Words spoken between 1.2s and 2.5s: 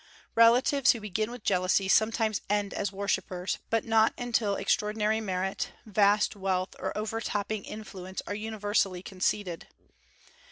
with jealousy sometimes